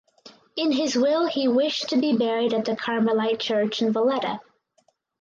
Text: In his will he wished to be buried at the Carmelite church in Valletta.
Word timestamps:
In 0.55 0.71
his 0.71 0.95
will 0.95 1.27
he 1.27 1.47
wished 1.47 1.89
to 1.89 1.95
be 1.97 2.17
buried 2.17 2.55
at 2.55 2.65
the 2.65 2.75
Carmelite 2.75 3.39
church 3.39 3.83
in 3.83 3.93
Valletta. 3.93 4.39